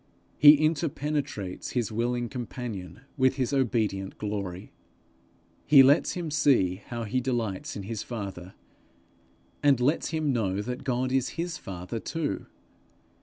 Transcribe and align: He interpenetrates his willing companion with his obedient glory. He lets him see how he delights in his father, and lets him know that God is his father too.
He 0.39 0.55
interpenetrates 0.57 1.73
his 1.73 1.91
willing 1.91 2.27
companion 2.27 3.01
with 3.17 3.35
his 3.35 3.53
obedient 3.53 4.17
glory. 4.17 4.71
He 5.67 5.83
lets 5.83 6.13
him 6.13 6.31
see 6.31 6.81
how 6.87 7.03
he 7.03 7.21
delights 7.21 7.75
in 7.75 7.83
his 7.83 8.01
father, 8.01 8.55
and 9.61 9.79
lets 9.79 10.07
him 10.09 10.33
know 10.33 10.59
that 10.63 10.83
God 10.83 11.11
is 11.11 11.37
his 11.37 11.59
father 11.59 11.99
too. 11.99 12.47